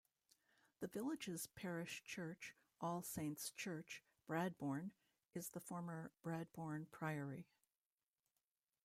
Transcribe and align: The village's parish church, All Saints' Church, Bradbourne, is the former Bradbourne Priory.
The 0.79 0.87
village's 0.87 1.45
parish 1.45 2.03
church, 2.03 2.55
All 2.79 3.03
Saints' 3.03 3.51
Church, 3.51 4.01
Bradbourne, 4.27 4.89
is 5.35 5.49
the 5.49 5.59
former 5.59 6.09
Bradbourne 6.23 6.87
Priory. 6.89 7.45